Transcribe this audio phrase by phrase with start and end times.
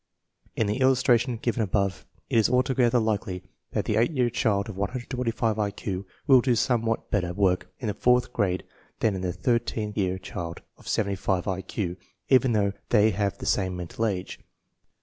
[0.55, 4.75] In the illustration given above, it is altogether likely that the eight year child of
[4.75, 8.63] 125 I Q will do somewhat better work in the fourth grade
[8.99, 11.97] than the thirteen year child of 75 I Q,
[12.29, 14.39] even though they have the same men tal age.